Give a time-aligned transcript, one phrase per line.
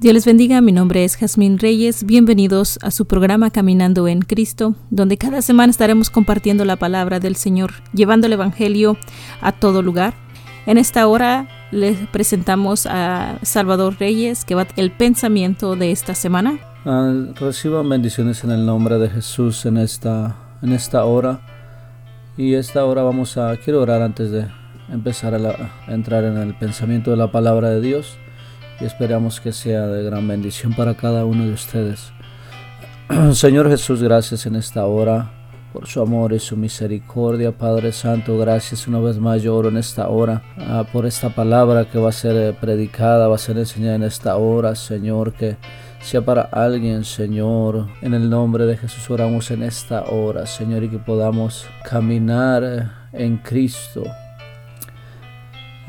[0.00, 4.74] Dios les bendiga, mi nombre es Jazmín Reyes, bienvenidos a su programa Caminando en Cristo,
[4.88, 8.96] donde cada semana estaremos compartiendo la palabra del Señor, llevando el Evangelio
[9.42, 10.14] a todo lugar.
[10.64, 16.58] En esta hora les presentamos a Salvador Reyes, que va el pensamiento de esta semana.
[16.86, 21.42] Uh, reciban bendiciones en el nombre de Jesús en esta, en esta hora.
[22.38, 24.46] Y esta hora vamos a, quiero orar antes de
[24.90, 28.16] empezar a entrar en el pensamiento de la palabra de Dios
[28.80, 32.12] y esperamos que sea de gran bendición para cada uno de ustedes.
[33.32, 35.30] Señor Jesús, gracias en esta hora
[35.72, 37.52] por su amor y su misericordia.
[37.52, 41.86] Padre Santo, gracias una vez más yo oro en esta hora ah, por esta palabra
[41.86, 45.56] que va a ser eh, predicada, va a ser enseñada en esta hora, Señor, que
[46.00, 47.88] sea para alguien, Señor.
[48.02, 52.88] En el nombre de Jesús oramos en esta hora, Señor, y que podamos caminar eh,
[53.12, 54.04] en Cristo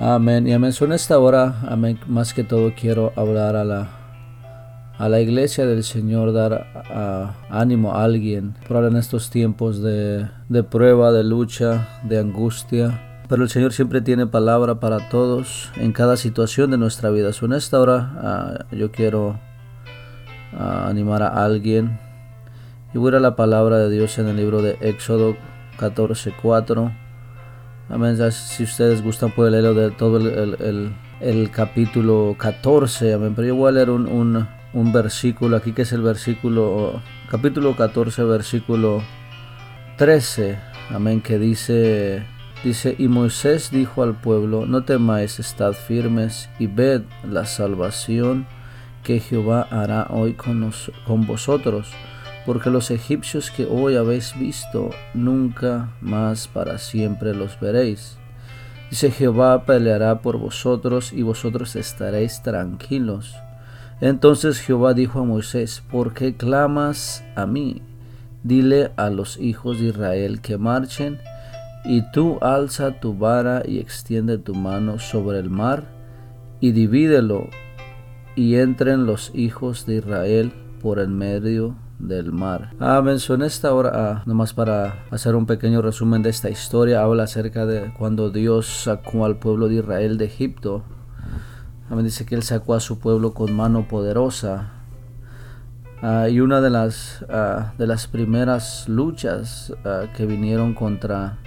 [0.04, 0.48] Amén.
[0.48, 0.73] Y amén.
[0.82, 3.88] en esta hora, amén, más que todo quiero hablar a la,
[4.98, 10.63] a la iglesia del Señor, dar ánimo a alguien, por en estos tiempos de, de
[10.63, 12.99] prueba, de lucha, de angustia.
[13.30, 17.32] Pero el Señor siempre tiene palabra para todos en cada situación de nuestra vida.
[17.32, 19.40] So, esta hora ah, yo quiero
[20.52, 21.99] ah, animar a alguien
[22.91, 25.36] y voy a la palabra de Dios en el libro de Éxodo
[25.77, 27.10] 14:4.
[27.91, 28.17] Amén.
[28.31, 33.15] Si ustedes gustan, pueden leerlo de todo el, capítulo 14.
[33.15, 33.34] Amén.
[33.35, 38.23] Pero yo voy a leer un, un, versículo aquí que es el versículo, capítulo 14,
[38.23, 39.03] versículo
[39.97, 40.57] 13.
[40.91, 41.19] Amén.
[41.19, 42.25] Que dice,
[42.63, 48.47] dice, y Moisés dijo al pueblo, no temáis, estad firmes y ved la salvación
[49.03, 50.71] que Jehová hará hoy con,
[51.05, 51.91] con vosotros
[52.45, 58.17] porque los egipcios que hoy habéis visto, nunca más para siempre los veréis.
[58.89, 63.35] Dice Jehová peleará por vosotros y vosotros estaréis tranquilos.
[64.01, 67.81] Entonces Jehová dijo a Moisés, ¿por qué clamas a mí?
[68.44, 71.19] Dile a los hijos de Israel que marchen,
[71.85, 75.85] y tú alza tu vara y extiende tu mano sobre el mar,
[76.59, 77.47] y divídelo,
[78.35, 80.51] y entren los hijos de Israel
[80.81, 82.72] por el medio del mar.
[82.79, 87.23] Ah, mencioné esta hora, ah, nomás para hacer un pequeño resumen de esta historia, habla
[87.23, 90.84] acerca de cuando Dios sacó al pueblo de Israel de Egipto.
[91.88, 94.72] También dice que Él sacó a su pueblo con mano poderosa.
[96.01, 99.73] Ah, y una de las, ah, de las primeras luchas
[100.16, 101.38] que vinieron contra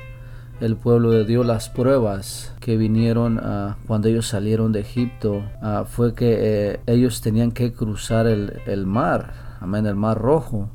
[0.61, 3.41] el pueblo de Dios, las pruebas que vinieron
[3.89, 5.43] cuando ellos salieron de Egipto,
[5.87, 10.69] fue que eh, ellos tenían que cruzar el, el mar amén, el mar rojo,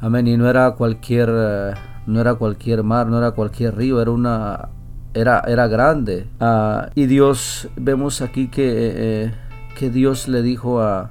[0.00, 1.74] amén, y no era cualquier, eh,
[2.06, 4.68] no era cualquier mar, no era cualquier río, era una,
[5.14, 9.34] era, era grande, ah, y Dios, vemos aquí que, eh, eh,
[9.76, 11.10] que Dios le dijo a,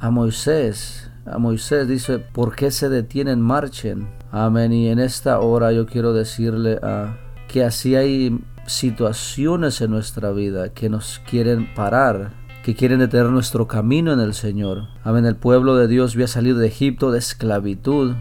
[0.00, 3.40] a Moisés, a Moisés dice, ¿por qué se detienen?
[3.40, 4.08] Marchen.
[4.32, 4.72] Amén.
[4.72, 7.16] Y en esta hora yo quiero decirle a
[7.46, 13.66] que así hay situaciones en nuestra vida que nos quieren parar, que quieren detener nuestro
[13.66, 14.88] camino en el Señor.
[15.02, 15.26] Amén.
[15.26, 18.14] El pueblo de Dios había salido de Egipto de esclavitud.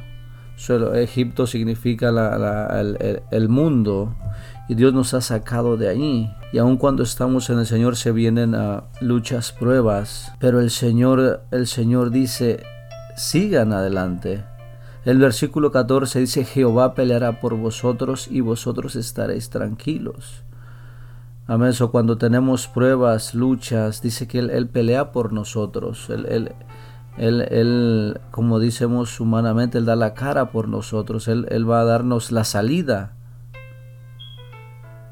[0.96, 4.16] Egipto significa el, mundo
[4.69, 6.34] y Dios nos ha sacado de ahí.
[6.53, 11.44] Y aun cuando estamos en el Señor se vienen a luchas, pruebas, pero el Señor,
[11.52, 12.63] el Señor dice,
[13.16, 14.44] sigan adelante.
[15.03, 20.44] El versículo 14 dice, Jehová peleará por vosotros y vosotros estaréis tranquilos.
[21.51, 21.73] Amén.
[21.73, 26.09] So, cuando tenemos pruebas, luchas, dice que Él, pelea por nosotros.
[26.09, 26.53] Él,
[27.17, 31.28] él, como decimos humanamente, Él da la cara por nosotros.
[31.28, 33.17] Él, va a darnos la salida.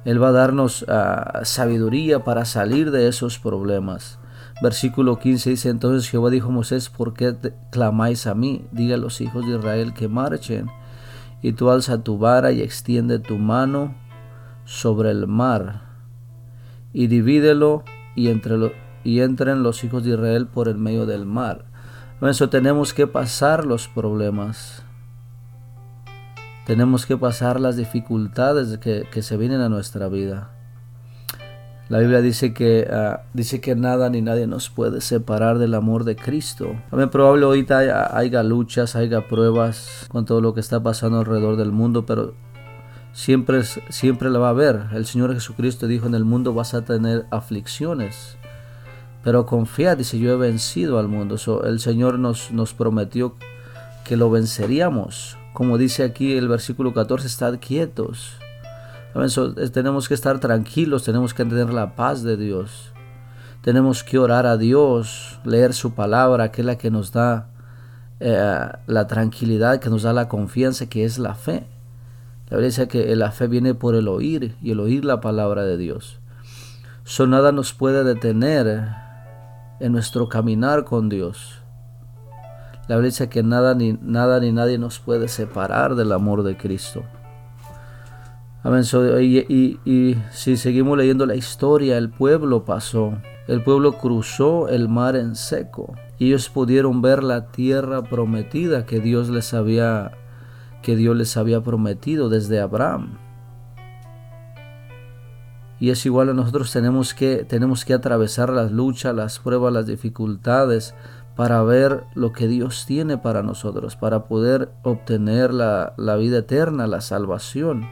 [0.06, 4.18] Él va a darnos ah, sabiduría para salir de esos problemas.
[4.62, 7.36] Versículo 15 dice, entonces Jehová dijo a Moisés, ¿por qué
[7.70, 8.66] clamáis a mí?
[8.72, 10.70] Diga a los hijos de Israel que marchen.
[11.42, 13.94] Y tú alza tu vara y extiende tu mano
[14.64, 15.89] sobre el mar
[16.94, 17.84] y divídelo
[18.16, 18.74] y, entre
[19.04, 21.66] y entren los hijos de Israel por el medio del mar.
[22.22, 24.84] Eso tenemos que pasar los problemas.
[26.66, 30.52] Tenemos que pasar las dificultades que, se vienen a nuestra vida.
[31.88, 36.04] La Biblia dice que, ah, dice que nada ni nadie nos puede separar del amor
[36.04, 36.76] de Cristo.
[36.92, 41.72] También probable ahorita haya luchas, haya pruebas con todo lo que está pasando alrededor del
[41.72, 42.36] mundo, pero
[43.20, 44.86] siempre, siempre la va a haber.
[44.94, 48.38] El Señor Jesucristo dijo, en el mundo vas a tener aflicciones,
[49.24, 51.36] pero confía, dice, yo he vencido al mundo.
[51.66, 53.36] el Señor nos, nos prometió
[54.06, 55.38] que lo venceríamos.
[55.52, 58.38] Como dice aquí el versículo 14, estad quietos.
[59.74, 62.94] tenemos que estar tranquilos, tenemos que tener la paz de Dios.
[63.62, 67.50] tenemos que orar a Dios, leer su palabra, que es la que nos da
[68.22, 71.68] eh, la tranquilidad, que nos da la confianza, que es la fe.
[72.50, 75.66] La Biblia dice que la fe viene por el oír y el oír la palabra
[75.66, 76.20] de Dios.
[77.04, 78.96] So nada nos puede detener
[79.80, 81.62] en nuestro caminar con Dios.
[82.88, 86.58] La Biblia dice que nada ni, nada ni nadie nos puede separar del amor de
[86.58, 87.04] Cristo.
[88.64, 88.84] Amén.
[89.22, 93.14] y, y, si seguimos leyendo la historia, el pueblo pasó.
[93.48, 95.94] El pueblo cruzó el mar en seco.
[96.18, 100.12] Y ellos pudieron ver la tierra prometida que Dios les había
[100.82, 103.18] que Dios les había prometido desde Abraham.
[105.80, 109.86] Y es igual a nosotros tenemos que tenemos que atravesar las luchas, las pruebas, las
[109.86, 110.94] dificultades
[111.38, 116.86] para ver lo que Dios tiene para nosotros, para poder obtener la, la vida eterna,
[116.86, 117.88] la salvación.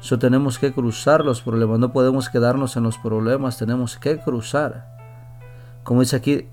[0.00, 4.86] Eso tenemos que cruzar los problemas, no podemos quedarnos en los problemas, tenemos que cruzar.
[5.82, 6.46] Como dice aquí,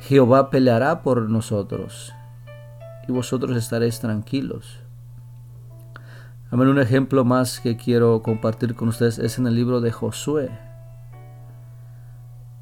[0.00, 2.12] Jehová peleará por nosotros
[3.06, 4.80] y vosotros estaréis tranquilos.
[6.50, 10.50] Un ejemplo más que quiero compartir con ustedes es en el libro de Josué.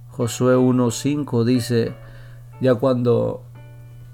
[0.09, 1.95] Josué 1.5 dice,
[2.61, 3.45] ya cuando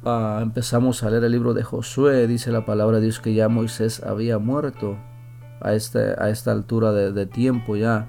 [0.04, 3.48] ah, empezamos a leer el libro de Josué, dice la palabra de Dios que ya
[3.48, 4.98] Moisés había muerto
[5.60, 8.08] a, este, a esta altura de, tiempo ya.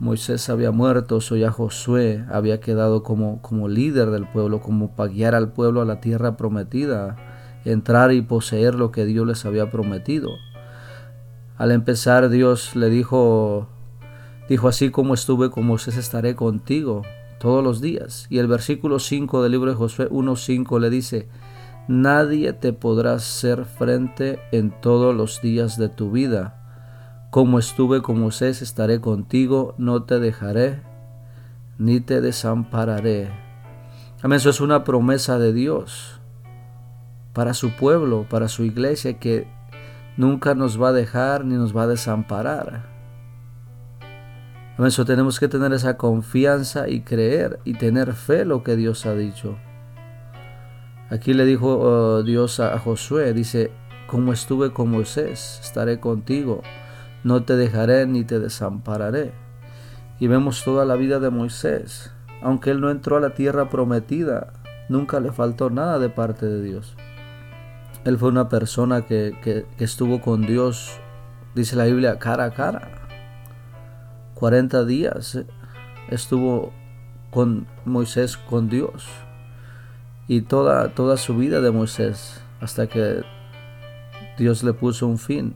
[0.00, 5.12] Moisés había muerto, o ya Josué había quedado como, como líder del pueblo, como para
[5.12, 7.16] guiar al pueblo a la tierra prometida,
[7.64, 10.30] entrar y poseer lo que Dios les había prometido.
[11.56, 13.68] Al empezar Dios le dijo,
[14.48, 17.02] dijo así como estuve con Moisés estaré contigo
[17.38, 18.26] todos los días.
[18.30, 21.28] Y el versículo 5 del libro de Josué 1.5 le dice,
[21.88, 26.56] nadie te podrá hacer frente en todos los días de tu vida
[27.30, 30.82] como estuve con Moisés, estaré contigo, no te dejaré,
[31.78, 33.30] ni te desampararé.
[34.20, 36.19] Amén, eso es una promesa de Dios
[37.40, 39.48] para su pueblo, para su iglesia, que
[40.18, 42.84] nunca nos va a dejar ni nos va a desamparar.
[44.76, 49.06] Amén, eso tenemos que tener esa confianza y creer y tener fe lo que Dios
[49.06, 49.56] ha dicho.
[51.08, 53.70] Aquí le dijo oh, Dios a Josué, dice,
[54.06, 56.60] como estuve con Moisés, estaré contigo
[57.24, 59.32] no te dejaré ni te desampararé.
[60.18, 62.12] Y vemos toda la vida de Moisés.
[62.42, 64.52] Aunque él no entró a la tierra prometida,
[64.90, 66.96] nunca le faltó nada de parte de Dios.
[68.04, 70.98] Él fue una persona que, que, estuvo con Dios,
[71.54, 72.88] dice la Biblia, cara a cara.
[74.34, 75.46] 40 días eh,
[76.08, 76.72] estuvo
[77.30, 79.06] con Moisés, con Dios.
[80.28, 83.22] Y toda, toda su vida de Moisés, hasta que
[84.38, 85.54] Dios le puso un fin.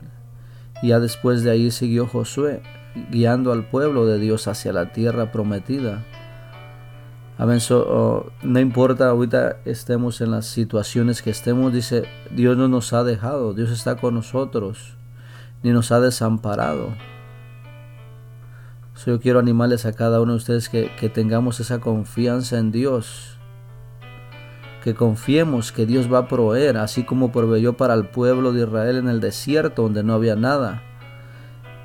[0.83, 2.61] Y ya después de ahí siguió Josué,
[3.09, 6.05] guiando al pueblo de Dios hacia la tierra prometida.
[7.37, 7.59] Amén.
[7.69, 13.03] Oh, no importa ahorita estemos en las situaciones que estemos, dice, Dios no nos ha
[13.03, 14.95] dejado, Dios está con nosotros,
[15.61, 16.95] ni nos ha desamparado.
[19.05, 23.35] yo quiero animarles a cada uno de ustedes que, que tengamos esa confianza en Dios
[24.85, 28.97] que confiemos que Dios va a proveer, así como proveyó para el pueblo de Israel
[28.97, 30.83] en el desierto donde no había nada.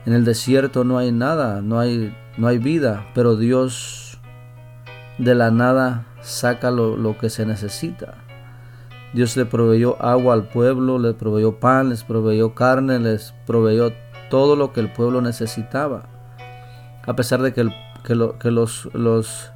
[0.05, 4.00] En el desierto no hay nada, no hay, no hay vida, pero Dios
[5.21, 8.15] de la nada saca lo, que se necesita.
[9.13, 13.93] Dios le proveyó agua al pueblo, le proveyó pan, les proveyó carne, les proveyó
[14.31, 16.09] todo lo que el pueblo necesitaba.
[17.07, 17.65] A pesar de que,
[18.15, 19.53] los,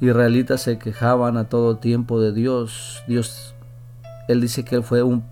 [0.00, 3.02] israelitas se quejaban a todo tiempo de Dios.
[3.08, 3.56] Dios,
[4.28, 5.24] Él dice que Él fue un,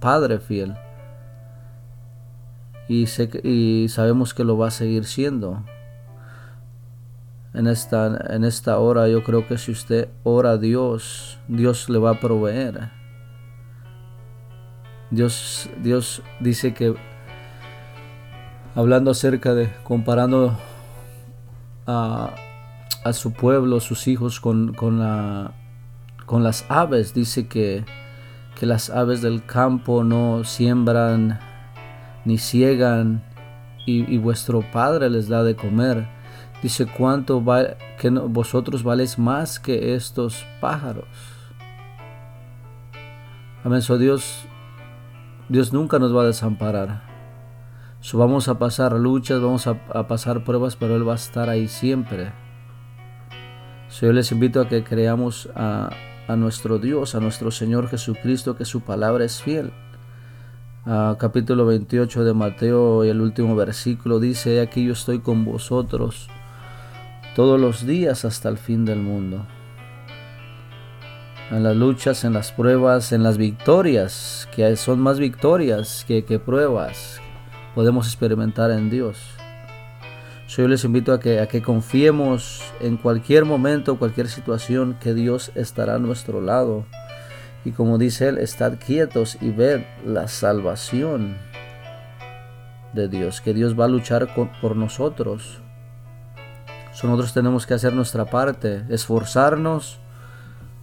[0.00, 0.74] padre fiel.
[2.88, 3.06] Y,
[3.88, 5.62] sabemos que lo va a seguir siendo.
[7.52, 11.98] En esta, en esta hora yo creo que si usted ora a Dios, Dios le
[11.98, 12.90] va a proveer.
[15.10, 16.94] Dios, Dios dice que,
[18.74, 20.56] hablando acerca de, comparando
[21.86, 22.34] a
[23.04, 25.52] a su pueblo, sus hijos, con, con, la,
[26.26, 27.14] con las aves.
[27.14, 27.84] Dice que,
[28.58, 31.38] que las aves del campo no siembran
[32.24, 33.22] ni ciegan
[33.86, 36.06] y, vuestro Padre les da de comer.
[36.62, 41.06] Dice, ¿cuánto va, que vosotros valéis más que estos pájaros?
[43.64, 43.82] Amén.
[43.82, 44.44] So Dios,
[45.48, 47.02] Dios nunca nos va a desamparar.
[48.00, 51.48] So vamos a pasar luchas, vamos a, a pasar pruebas, pero Él va a estar
[51.48, 52.32] ahí siempre
[54.00, 55.90] yo les invito a que creamos a,
[56.36, 59.72] nuestro Dios, a nuestro Señor Jesucristo, que su palabra es fiel.
[61.18, 66.28] capítulo 28 de Mateo y el último versículo dice, aquí yo estoy con vosotros
[67.34, 69.46] todos los días hasta el fin del mundo.
[71.50, 77.20] En las luchas, en las pruebas, en las victorias, que son más victorias que, pruebas,
[77.74, 79.18] podemos experimentar en Dios.
[80.48, 85.52] Yo les invito a que, a que confiemos en cualquier momento, cualquier situación, que Dios
[85.54, 86.86] estará a nuestro lado.
[87.64, 91.36] Y como dice Él, estad quietos y ved la salvación
[92.92, 95.62] de Dios, que Dios va a luchar por nosotros.
[96.90, 100.00] Nosotros tenemos que hacer nuestra parte, esforzarnos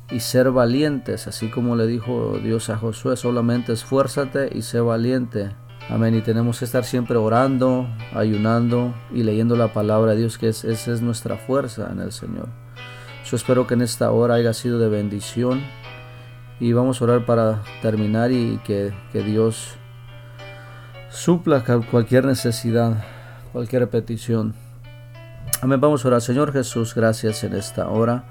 [0.10, 5.52] y ser valientes, así como le dijo Dios a Josué, solamente esfuérzate y sé valiente.
[5.90, 6.16] Amén.
[6.16, 10.70] Y tenemos que estar siempre orando, ayunando y leyendo la palabra de Dios, que esa
[10.72, 12.50] es nuestra fuerza en el Señor.
[13.30, 15.62] Yo espero que en esta hora haya sido de bendición.
[16.60, 19.76] Y vamos a orar para terminar y que, que Dios
[21.10, 23.06] supla cualquier necesidad,
[23.54, 24.56] cualquier petición.
[25.62, 25.82] Amén.
[25.82, 26.22] Vamos a orar.
[26.22, 28.24] Señor Jesús, gracias en esta hora.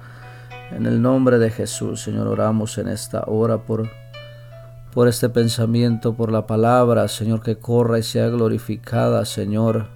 [0.70, 3.88] En el nombre de Jesús, Señor, oramos en esta hora por,
[4.92, 9.88] por este pensamiento, por la palabra, Señor, que corra y sea glorificada, Señor.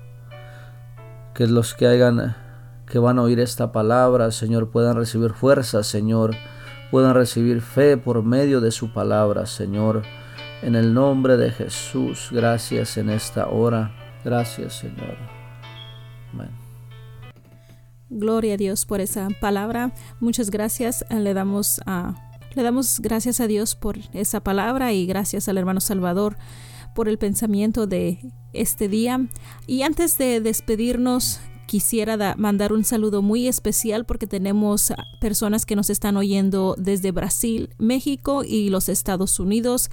[1.35, 2.37] Que los que hayan,
[2.87, 6.37] que van a oír esta palabra, Señor, puedan recibir fuerza, Señor.
[6.91, 10.03] Puedan recibir fe por medio de su palabra, Señor.
[10.63, 13.93] En el nombre de Jesús, gracias en esta hora.
[14.25, 15.17] Gracias, Señor.
[16.33, 16.60] Amén.
[18.11, 19.95] Gloria a Dios por esa palabra.
[20.19, 21.05] Muchas gracias.
[21.11, 22.17] Le damos, a,
[22.55, 26.37] le damos gracias a Dios por esa palabra y gracias al hermano Salvador
[26.93, 28.19] por el pensamiento de
[28.53, 29.29] este día.
[29.69, 35.89] Y antes de despedirnos, quisiera mandar un saludo muy especial porque tenemos personas que nos
[35.89, 39.89] están oyendo desde Brasil, México y los Estados Unidos.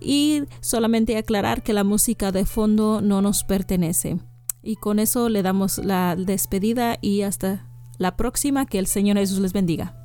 [0.00, 4.18] Y solamente aclarar que la música de fondo no nos pertenece.
[4.62, 7.66] Y con eso le damos la despedida y hasta
[7.98, 8.66] la próxima.
[8.66, 10.01] Que el Señor Jesús les bendiga.